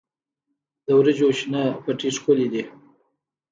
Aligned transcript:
د 0.85 0.87
وریجو 0.99 1.29
شنه 1.39 1.63
پټي 1.83 2.09
ښکلي 2.15 2.47
دي. 2.53 2.63